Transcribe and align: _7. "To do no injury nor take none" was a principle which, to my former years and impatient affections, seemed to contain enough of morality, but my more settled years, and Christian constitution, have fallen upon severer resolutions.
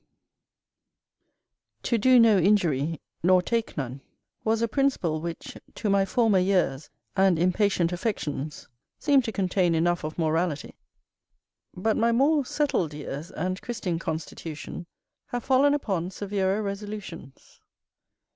_7. 1.83 1.83
"To 1.83 1.97
do 1.99 2.19
no 2.19 2.39
injury 2.39 2.99
nor 3.21 3.39
take 3.43 3.77
none" 3.77 4.01
was 4.43 4.63
a 4.63 4.67
principle 4.67 5.21
which, 5.21 5.55
to 5.75 5.91
my 5.91 6.05
former 6.05 6.39
years 6.39 6.89
and 7.15 7.37
impatient 7.37 7.91
affections, 7.91 8.67
seemed 8.97 9.23
to 9.25 9.31
contain 9.31 9.75
enough 9.75 10.03
of 10.03 10.17
morality, 10.17 10.73
but 11.75 11.97
my 11.97 12.11
more 12.11 12.43
settled 12.43 12.95
years, 12.95 13.29
and 13.29 13.61
Christian 13.61 13.99
constitution, 13.99 14.87
have 15.27 15.43
fallen 15.43 15.75
upon 15.75 16.09
severer 16.09 16.63
resolutions. 16.63 17.59